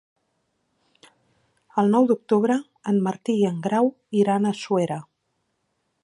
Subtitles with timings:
[1.81, 2.57] El nou d'octubre
[2.93, 3.91] en Martí i en Grau
[4.23, 4.99] iran a Suera.